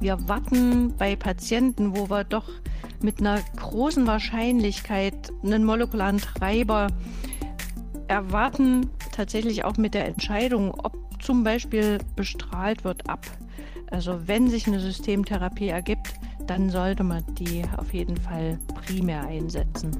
[0.00, 2.48] Wir warten bei Patienten, wo wir doch
[3.02, 6.88] mit einer großen Wahrscheinlichkeit einen molekularen Treiber
[8.08, 13.26] erwarten, tatsächlich auch mit der Entscheidung, ob zum Beispiel bestrahlt wird, ab.
[13.90, 16.14] Also wenn sich eine Systemtherapie ergibt,
[16.46, 19.90] dann sollte man die auf jeden Fall primär einsetzen.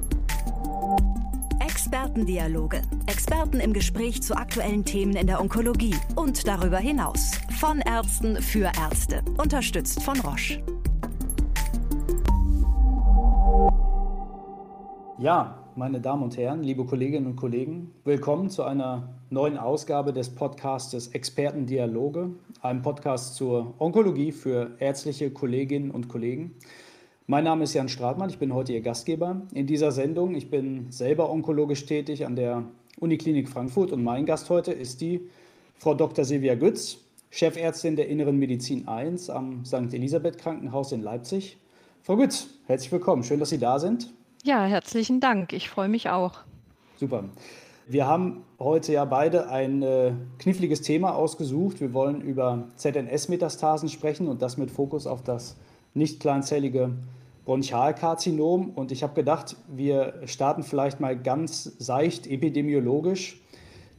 [1.91, 2.81] Expertendialoge.
[3.07, 7.33] Experten im Gespräch zu aktuellen Themen in der Onkologie und darüber hinaus.
[7.59, 9.21] Von Ärzten für Ärzte.
[9.37, 10.63] Unterstützt von Roche.
[15.17, 20.33] Ja, meine Damen und Herren, liebe Kolleginnen und Kollegen, willkommen zu einer neuen Ausgabe des
[20.33, 22.29] Podcastes Expertendialoge,
[22.61, 26.55] einem Podcast zur Onkologie für ärztliche Kolleginnen und Kollegen.
[27.27, 30.33] Mein Name ist Jan Stratmann, ich bin heute Ihr Gastgeber in dieser Sendung.
[30.33, 32.63] Ich bin selber onkologisch tätig an der
[32.99, 35.21] Uniklinik Frankfurt und mein Gast heute ist die
[35.77, 36.25] Frau Dr.
[36.25, 36.97] Silvia Gütz,
[37.29, 39.93] Chefärztin der Inneren Medizin 1 am St.
[39.93, 41.57] Elisabeth Krankenhaus in Leipzig.
[42.01, 43.23] Frau Gütz, herzlich willkommen.
[43.23, 44.11] Schön, dass Sie da sind.
[44.43, 45.53] Ja, herzlichen Dank.
[45.53, 46.39] Ich freue mich auch.
[46.97, 47.25] Super.
[47.87, 51.81] Wir haben heute ja beide ein äh, kniffliges Thema ausgesucht.
[51.81, 55.55] Wir wollen über ZNS-Metastasen sprechen und das mit Fokus auf das
[55.93, 56.93] nicht kleinzellige
[57.45, 58.69] Bronchialkarzinom.
[58.69, 63.41] Und ich habe gedacht, wir starten vielleicht mal ganz seicht epidemiologisch.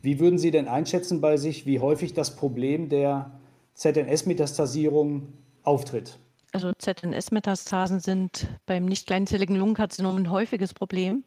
[0.01, 3.31] Wie würden Sie denn einschätzen bei sich, wie häufig das Problem der
[3.75, 5.33] ZNS-Metastasierung
[5.63, 6.19] auftritt?
[6.53, 11.25] Also ZNS-Metastasen sind beim nicht kleinzelligen Lungenkarzinom ein häufiges Problem.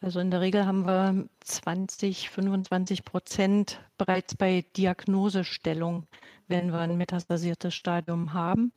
[0.00, 6.08] Also in der Regel haben wir 20, 25 Prozent bereits bei Diagnosestellung,
[6.48, 8.72] wenn wir ein metastasiertes Stadium haben.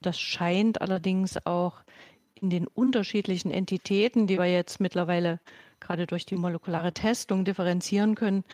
[0.00, 1.82] Das scheint allerdings auch
[2.34, 5.40] in den unterschiedlichen Entitäten, die wir jetzt mittlerweile
[5.80, 8.44] gerade durch die molekulare Testung differenzieren können,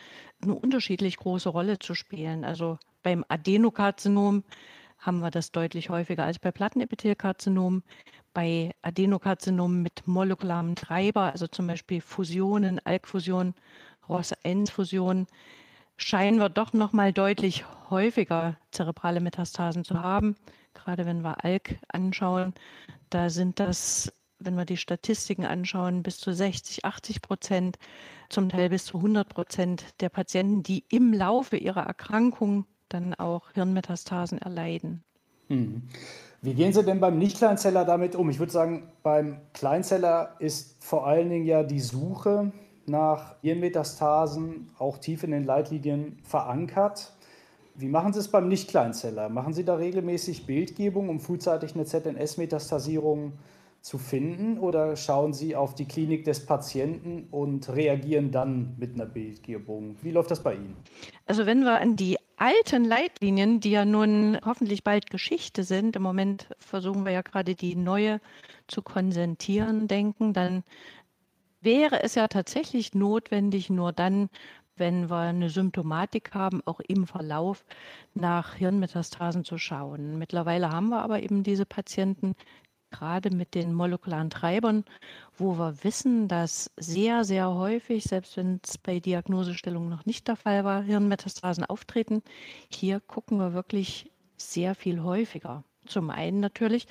[0.41, 2.43] eine unterschiedlich große Rolle zu spielen.
[2.43, 4.43] Also beim Adenokarzinom
[4.99, 7.83] haben wir das deutlich häufiger als bei Plattenepithelkarzinomen.
[8.33, 13.53] Bei Adenokarzinomen mit molekularem Treiber, also zum Beispiel Fusionen, Alkfusion,
[14.07, 15.27] ROS1-Fusion,
[15.97, 20.35] scheinen wir doch noch mal deutlich häufiger zerebrale Metastasen zu haben.
[20.73, 22.53] Gerade wenn wir ALK anschauen,
[23.09, 27.77] da sind das, wenn wir die Statistiken anschauen, bis zu 60, 80 Prozent,
[28.29, 33.51] zum Teil bis zu 100 Prozent der Patienten, die im Laufe ihrer Erkrankung dann auch
[33.53, 35.03] Hirnmetastasen erleiden.
[35.47, 35.83] Hm.
[36.41, 38.29] Wie gehen Sie denn beim Nicht-Kleinzeller damit um?
[38.29, 42.51] Ich würde sagen, beim Kleinzeller ist vor allen Dingen ja die Suche
[42.87, 47.13] nach Hirnmetastasen auch tief in den Leitlinien verankert.
[47.75, 49.29] Wie machen Sie es beim Nicht-Kleinzeller?
[49.29, 53.33] Machen Sie da regelmäßig Bildgebung, um frühzeitig eine ZNS-Metastasierung
[53.81, 54.59] zu finden?
[54.59, 59.95] Oder schauen Sie auf die Klinik des Patienten und reagieren dann mit einer Bildgebung?
[60.01, 60.75] Wie läuft das bei Ihnen?
[61.25, 66.01] Also wenn wir an die alten Leitlinien, die ja nun hoffentlich bald Geschichte sind, im
[66.03, 68.19] Moment versuchen wir ja gerade die neue
[68.67, 70.63] zu konsentieren, denken, dann
[71.61, 74.29] wäre es ja tatsächlich notwendig, nur dann,
[74.75, 77.65] wenn wir eine Symptomatik haben, auch im Verlauf
[78.13, 80.17] nach Hirnmetastasen zu schauen.
[80.17, 82.35] Mittlerweile haben wir aber eben diese Patienten,
[82.91, 84.83] gerade mit den molekularen Treibern,
[85.37, 90.35] wo wir wissen, dass sehr, sehr häufig, selbst wenn es bei Diagnosestellung noch nicht der
[90.35, 92.21] Fall war, Hirnmetastasen auftreten.
[92.69, 95.63] Hier gucken wir wirklich sehr viel häufiger.
[95.87, 96.85] Zum einen natürlich,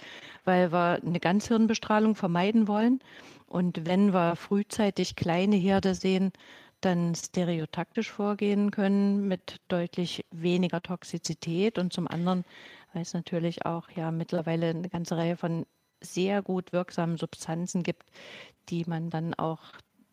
[0.44, 3.00] weil wir eine Ganzhirnbestrahlung vermeiden wollen.
[3.46, 6.32] Und wenn wir frühzeitig kleine Herde sehen,
[6.80, 12.44] dann stereotaktisch vorgehen können mit deutlich weniger Toxizität und zum anderen,
[12.92, 15.66] weil es natürlich auch ja mittlerweile eine ganze Reihe von
[16.00, 18.04] sehr gut wirksamen Substanzen gibt,
[18.68, 19.60] die man dann auch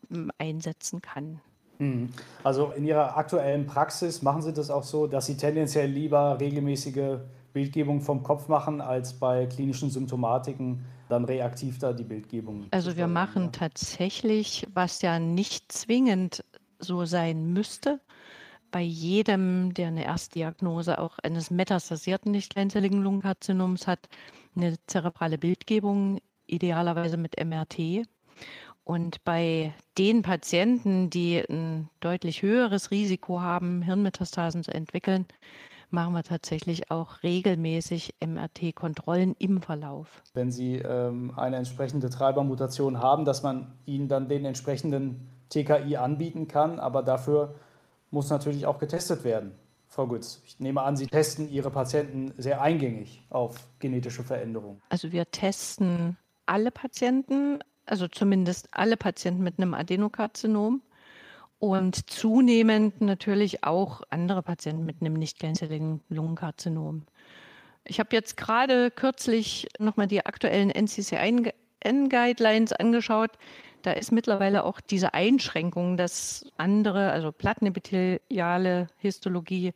[0.10, 1.40] hm, einsetzen kann.
[1.80, 2.10] Mhm.
[2.44, 7.20] Also in Ihrer aktuellen Praxis machen Sie das auch so, dass Sie tendenziell lieber regelmäßige
[7.54, 12.68] Bildgebung vom Kopf machen, als bei klinischen Symptomatiken dann reaktiv da die Bildgebung.
[12.72, 13.50] Also wir machen ja.
[13.52, 16.44] tatsächlich, was ja nicht zwingend
[16.80, 18.00] so sein müsste,
[18.72, 24.10] bei jedem, der eine Erstdiagnose auch eines metastasierten nicht kleinzelligen Lungenkarzinoms hat,
[24.56, 28.06] eine zerebrale Bildgebung, idealerweise mit MRT.
[28.84, 35.26] Und bei den Patienten, die ein deutlich höheres Risiko haben, Hirnmetastasen zu entwickeln,
[35.90, 40.22] machen wir tatsächlich auch regelmäßig MRT-Kontrollen im Verlauf.
[40.34, 46.48] Wenn Sie ähm, eine entsprechende Treibermutation haben, dass man Ihnen dann den entsprechenden TKI anbieten
[46.48, 47.56] kann, aber dafür
[48.12, 49.54] muss natürlich auch getestet werden.
[49.88, 54.82] Frau Gütz, ich nehme an, Sie testen Ihre Patienten sehr eingängig auf genetische Veränderungen.
[54.90, 60.82] Also wir testen alle Patienten, also zumindest alle Patienten mit einem Adenokarzinom
[61.60, 67.04] und zunehmend natürlich auch andere Patienten mit einem nicht glänzeligen Lungenkarzinom.
[67.86, 73.32] Ich habe jetzt gerade kürzlich nochmal die aktuellen NCCN-Guidelines angeschaut.
[73.82, 79.74] Da ist mittlerweile auch diese Einschränkung, dass andere, also plattenepitheliale Histologie,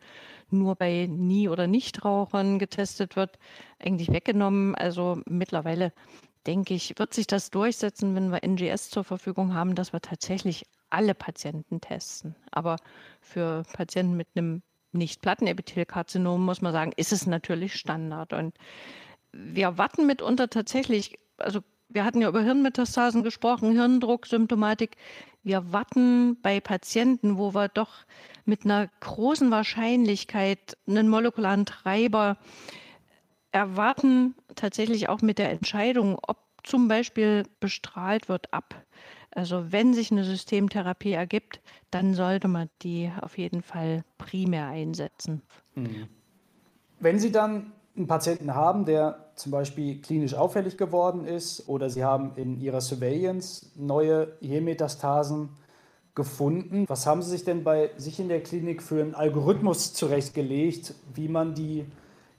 [0.50, 3.40] nur bei Nie- oder Nichtrauchern getestet wird,
[3.80, 4.76] eigentlich weggenommen.
[4.76, 5.94] Also mittlerweile
[6.46, 10.66] denke ich, wird sich das durchsetzen, wenn wir NGS zur Verfügung haben, dass wir tatsächlich
[10.92, 12.36] alle Patienten testen.
[12.52, 12.78] Aber
[13.20, 14.62] für Patienten mit einem
[14.92, 18.34] nicht Plattenepithelkarzinom, muss man sagen, ist es natürlich Standard.
[18.34, 18.56] Und
[19.32, 24.96] wir warten mitunter tatsächlich, also wir hatten ja über Hirnmetastasen gesprochen, Hirndruck, Symptomatik.
[25.44, 28.06] Wir warten bei Patienten, wo wir doch
[28.46, 32.38] mit einer großen Wahrscheinlichkeit einen molekularen Treiber
[33.52, 38.86] erwarten, tatsächlich auch mit der Entscheidung, ob zum Beispiel bestrahlt wird, ab.
[39.32, 45.42] Also wenn sich eine Systemtherapie ergibt, dann sollte man die auf jeden Fall primär einsetzen.
[45.76, 46.08] Mhm.
[47.00, 52.04] Wenn Sie dann einen Patienten haben, der zum Beispiel klinisch auffällig geworden ist oder Sie
[52.04, 55.50] haben in Ihrer Surveillance neue Hirnmetastasen
[56.14, 60.94] gefunden, was haben Sie sich denn bei sich in der Klinik für einen Algorithmus zurechtgelegt,
[61.14, 61.86] wie man die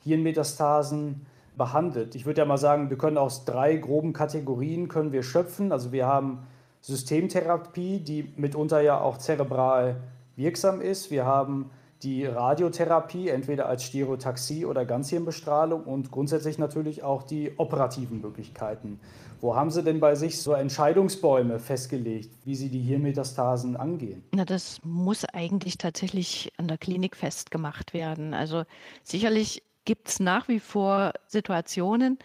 [0.05, 2.15] Hirnmetastasen behandelt?
[2.15, 5.73] Ich würde ja mal sagen, wir können aus drei groben Kategorien können wir schöpfen.
[5.73, 6.47] Also wir haben
[6.83, 10.03] Systemtherapie, die mitunter ja auch zerebral
[10.37, 11.11] wirksam ist.
[11.11, 11.71] Wir haben
[12.03, 18.99] die Radiotherapie, entweder als Stereotaxie oder Ganzhirnbestrahlung und grundsätzlich natürlich auch die operativen Möglichkeiten.
[19.41, 24.25] Wo haben Sie denn bei sich so Entscheidungsbäume festgelegt, wie Sie die Hirnmetastasen angehen?
[24.33, 28.35] Na, das muss eigentlich tatsächlich an der Klinik festgemacht werden.
[28.35, 28.65] Also
[29.05, 32.19] sicherlich gibt es nach wie vor Situationen,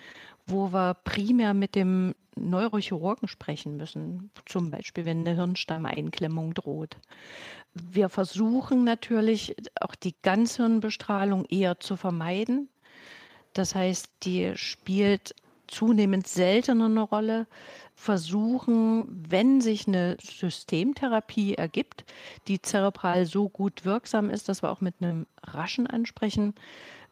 [0.48, 6.98] wo wir primär mit dem Neurochirurgen sprechen müssen, zum Beispiel wenn eine Hirnstammeinklemmung droht.
[7.74, 12.70] Wir versuchen natürlich auch die Ganzhirnbestrahlung eher zu vermeiden.
[13.54, 15.36] Das heißt, die spielt
[15.68, 17.48] zunehmend seltener eine Rolle.
[17.96, 22.06] Versuchen, wenn sich eine Systemtherapie ergibt,
[22.48, 26.54] die zerebral so gut wirksam ist, dass wir auch mit einem raschen Ansprechen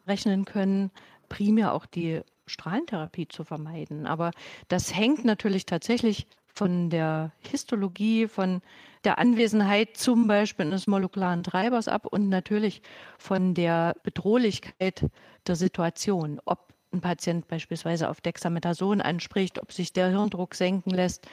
[0.06, 0.90] rechnen können,
[1.28, 4.06] primär auch die Strahlentherapie zu vermeiden.
[4.06, 4.30] Aber
[4.68, 6.26] das hängt natürlich tatsächlich
[6.56, 8.62] von der Histologie, von
[9.04, 12.82] der Anwesenheit zum Beispiel eines molekularen Treibers ab und natürlich
[13.18, 15.04] von der Bedrohlichkeit
[15.46, 21.28] der Situation, ob ein Patient beispielsweise auf Dexamethason anspricht, ob sich der Hirndruck senken lässt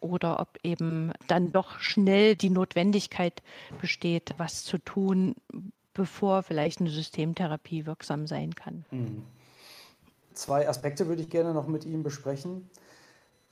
[0.00, 3.42] oder ob eben dann doch schnell die Notwendigkeit
[3.80, 5.36] besteht, was zu tun,
[5.94, 8.84] bevor vielleicht eine Systemtherapie wirksam sein kann.
[8.90, 9.22] Mhm.
[10.36, 12.68] Zwei Aspekte würde ich gerne noch mit Ihnen besprechen.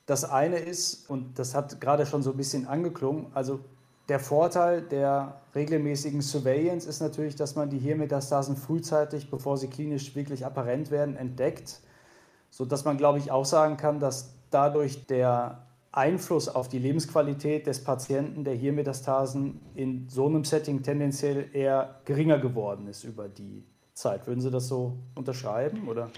[0.06, 3.60] Das eine ist, und das hat gerade schon so ein bisschen angeklungen, also
[4.10, 10.14] der Vorteil der regelmäßigen Surveillance ist natürlich, dass man die Hirnmetastasen frühzeitig, bevor sie klinisch
[10.14, 11.80] wirklich apparent werden, entdeckt,
[12.50, 17.82] sodass man, glaube ich, auch sagen kann, dass dadurch der Einfluss auf die Lebensqualität des
[17.82, 23.64] Patienten der Hirnmetastasen in so einem Setting tendenziell eher geringer geworden ist über die
[23.94, 24.26] Zeit.
[24.26, 25.88] Würden Sie das so unterschreiben?
[25.88, 26.10] Oder?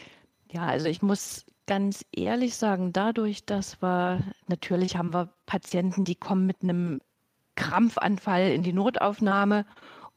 [0.53, 6.15] Ja, also ich muss ganz ehrlich sagen, dadurch, dass wir natürlich haben wir Patienten, die
[6.15, 7.01] kommen mit einem
[7.57, 9.67] Krampfanfall in die Notaufnahme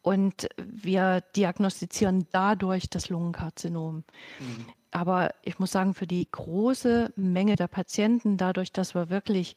[0.01, 4.03] und wir diagnostizieren dadurch das Lungenkarzinom.
[4.39, 4.65] Mhm.
[4.91, 9.55] Aber ich muss sagen, für die große Menge der Patienten, dadurch, dass wir wirklich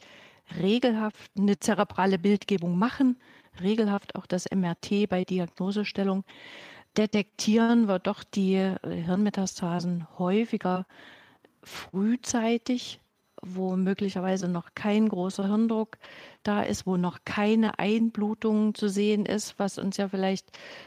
[0.58, 3.18] regelhaft eine zerebrale Bildgebung machen,
[3.60, 6.24] regelhaft auch das MRT bei Diagnosestellung,
[6.96, 10.86] detektieren wir doch die Hirnmetastasen häufiger
[11.62, 13.00] frühzeitig,
[13.42, 15.98] wo möglicherweise noch kein großer Hirndruck
[16.42, 20.46] da ist, wo noch keine Einblutung zu sehen ist, was uns ja vielleicht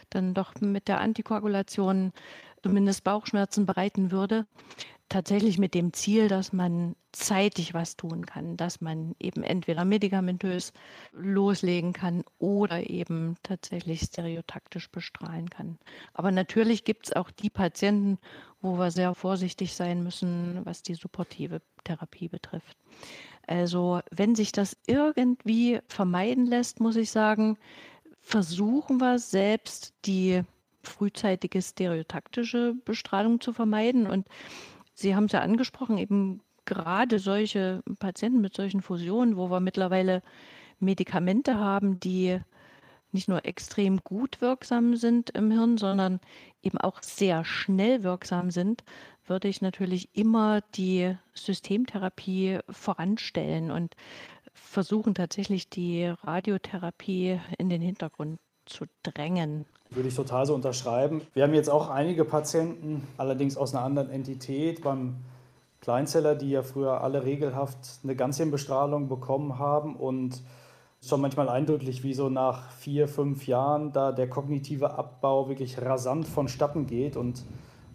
[0.09, 2.13] dann doch mit der Antikoagulation
[2.63, 4.45] zumindest Bauchschmerzen bereiten würde
[5.15, 10.73] tatsächlich mit dem Ziel, dass man zeitig was tun kann, dass man eben entweder medikamentös
[11.13, 15.79] loslegen kann oder eben tatsächlich stereotaktisch bestrahlen kann.
[16.13, 18.17] Aber natürlich gibt es auch die Patienten,
[18.59, 22.75] wo wir sehr vorsichtig sein müssen, was die supportive Therapie betrifft.
[23.47, 27.57] Also wenn sich das irgendwie vermeiden lässt, muss ich sagen,
[28.19, 30.41] versuchen wir selbst die
[30.83, 34.27] frühzeitige stereotaktische Bestrahlung zu vermeiden und
[34.95, 40.23] Sie haben es ja angesprochen, eben gerade solche Patienten mit solchen Fusionen, wo wir mittlerweile
[40.79, 42.39] Medikamente haben, die
[43.11, 46.19] nicht nur extrem gut wirksam sind im Hirn, sondern
[46.61, 48.83] eben auch sehr schnell wirksam sind,
[49.25, 53.95] würde ich natürlich immer die Systemtherapie voranstellen und
[54.53, 59.65] versuchen tatsächlich die Radiotherapie in den Hintergrund zu drängen.
[59.91, 61.21] Würde ich total so unterschreiben.
[61.33, 65.17] Wir haben jetzt auch einige Patienten, allerdings aus einer anderen Entität, beim
[65.81, 70.41] Kleinzeller, die ja früher alle regelhaft eine Ganzhirnbestrahlung bekommen haben und
[71.07, 76.27] schon manchmal eindrücklich, wie so nach vier, fünf Jahren da der kognitive Abbau wirklich rasant
[76.27, 77.45] vonstatten geht und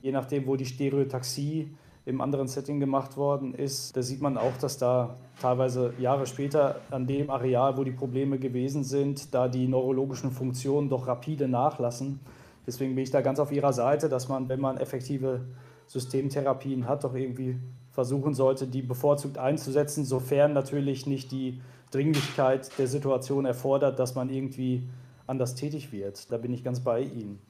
[0.03, 1.75] je nachdem, wo die Stereotaxie
[2.11, 6.81] im anderen Setting gemacht worden ist, da sieht man auch, dass da teilweise Jahre später
[6.91, 12.21] an dem Areal, wo die Probleme gewesen sind, da die neurologischen Funktionen doch rapide nachlassen.
[12.67, 15.41] Deswegen bin ich da ganz auf Ihrer Seite, dass man, wenn man effektive
[15.87, 17.59] Systemtherapien hat, doch irgendwie
[17.91, 24.31] versuchen sollte, die bevorzugt einzusetzen, sofern natürlich nicht die Dringlichkeit der Situation erfordert, dass man
[24.31, 24.89] irgendwie
[25.27, 26.31] anders tätig wird.
[26.31, 27.41] Da bin ich ganz bei Ihnen.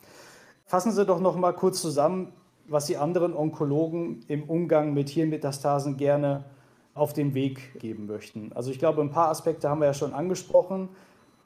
[0.64, 2.32] Fassen Sie doch noch mal kurz zusammen,
[2.70, 6.44] was Sie anderen Onkologen im Umgang mit Hirnmetastasen gerne
[6.94, 8.52] auf den Weg geben möchten.
[8.54, 10.88] Also ich glaube, ein paar Aspekte haben wir ja schon angesprochen.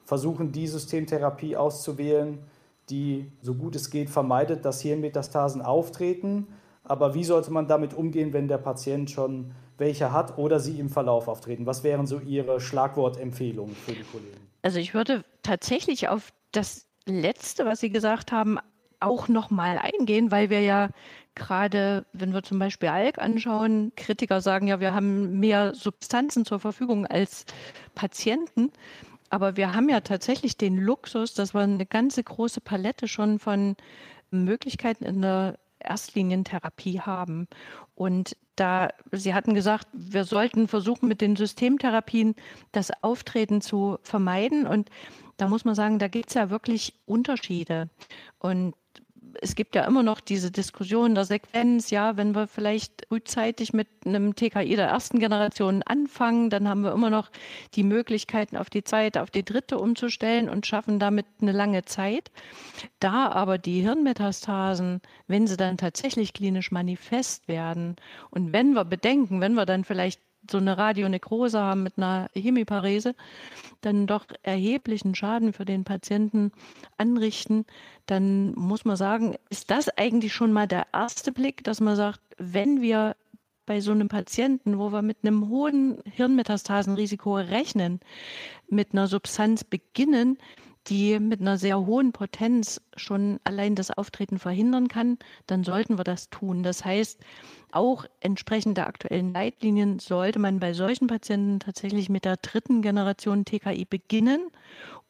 [0.03, 2.39] Versuchen, die Systemtherapie auszuwählen,
[2.89, 6.47] die so gut es geht vermeidet, dass Hirnmetastasen auftreten.
[6.83, 10.89] Aber wie sollte man damit umgehen, wenn der Patient schon welche hat oder sie im
[10.89, 11.65] Verlauf auftreten?
[11.65, 14.47] Was wären so Ihre Schlagwortempfehlungen für die Kollegen?
[14.61, 18.57] Also ich würde tatsächlich auf das Letzte, was Sie gesagt haben,
[19.05, 20.89] auch nochmal eingehen, weil wir ja
[21.35, 26.59] gerade, wenn wir zum Beispiel ALK anschauen, Kritiker sagen ja, wir haben mehr Substanzen zur
[26.59, 27.45] Verfügung als
[27.93, 28.71] Patienten.
[29.29, 33.75] Aber wir haben ja tatsächlich den Luxus, dass wir eine ganze große Palette schon von
[34.31, 37.47] Möglichkeiten in der Erstlinientherapie haben.
[37.95, 42.35] Und da, Sie hatten gesagt, wir sollten versuchen, mit den Systemtherapien
[42.71, 44.65] das Auftreten zu vermeiden.
[44.65, 44.89] Und
[45.37, 47.89] da muss man sagen, da gibt es ja wirklich Unterschiede.
[48.39, 48.73] Und
[49.41, 53.87] es gibt ja immer noch diese Diskussion der Sequenz, ja, wenn wir vielleicht frühzeitig mit
[54.05, 57.29] einem TKI der ersten Generation anfangen, dann haben wir immer noch
[57.73, 62.31] die Möglichkeiten auf die zweite, auf die dritte umzustellen und schaffen damit eine lange Zeit.
[62.99, 67.95] Da aber die Hirnmetastasen, wenn sie dann tatsächlich klinisch manifest werden
[68.29, 73.15] und wenn wir bedenken, wenn wir dann vielleicht so eine Radionekrose haben mit einer Hemiparese,
[73.81, 76.51] dann doch erheblichen Schaden für den Patienten
[76.97, 77.65] anrichten,
[78.05, 82.21] dann muss man sagen, ist das eigentlich schon mal der erste Blick, dass man sagt,
[82.37, 83.15] wenn wir
[83.65, 87.99] bei so einem Patienten, wo wir mit einem hohen Hirnmetastasenrisiko rechnen,
[88.69, 90.37] mit einer Substanz beginnen,
[90.87, 96.03] die mit einer sehr hohen Potenz schon allein das Auftreten verhindern kann, dann sollten wir
[96.03, 96.63] das tun.
[96.63, 97.19] Das heißt,
[97.71, 103.45] auch entsprechend der aktuellen Leitlinien sollte man bei solchen Patienten tatsächlich mit der dritten Generation
[103.45, 104.47] TKI beginnen,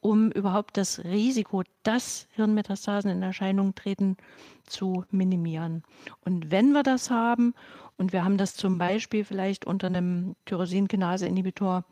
[0.01, 4.17] um überhaupt das Risiko, dass Hirnmetastasen in Erscheinung treten,
[4.65, 5.83] zu minimieren.
[6.21, 7.53] Und wenn wir das haben
[7.97, 11.85] und wir haben das zum Beispiel vielleicht unter einem Tyrosinkinase-Inhibitor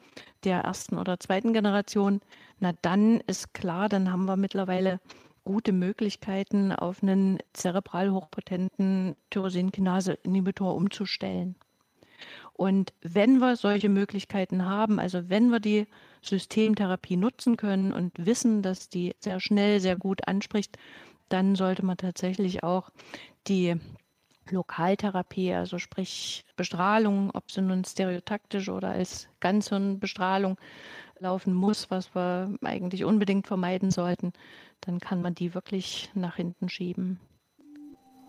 [0.43, 2.19] der ersten oder zweiten Generation,
[2.59, 4.99] na dann ist klar, dann haben wir mittlerweile
[5.45, 11.55] gute Möglichkeiten, auf einen zerebral hochpotenten Tyrosinkinase-Inhibitor umzustellen.
[12.53, 15.87] Und wenn wir solche Möglichkeiten haben, also wenn wir die
[16.21, 20.77] Systemtherapie nutzen können und wissen, dass die sehr schnell, sehr gut anspricht,
[21.29, 22.89] dann sollte man tatsächlich auch
[23.47, 23.75] die
[24.49, 30.57] Lokaltherapie, also sprich Bestrahlung, ob sie nun stereotaktisch oder als Ganzhirnbestrahlung
[31.19, 34.33] laufen muss, was wir eigentlich unbedingt vermeiden sollten,
[34.81, 37.19] dann kann man die wirklich nach hinten schieben.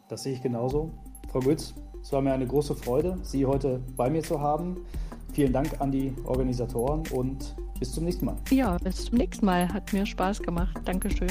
[0.09, 0.92] Das sehe ich genauso.
[1.30, 4.85] Frau Götz, es war mir eine große Freude, Sie heute bei mir zu haben.
[5.33, 8.37] Vielen Dank an die Organisatoren und bis zum nächsten Mal.
[8.50, 9.68] Ja, bis zum nächsten Mal.
[9.73, 10.80] Hat mir Spaß gemacht.
[10.85, 11.30] Dankeschön.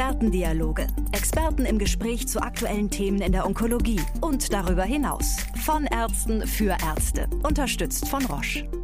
[0.00, 0.86] Expertendialoge.
[1.12, 5.36] Experten im Gespräch zu aktuellen Themen in der Onkologie und darüber hinaus.
[5.66, 7.28] Von Ärzten für Ärzte.
[7.42, 8.79] Unterstützt von Roche.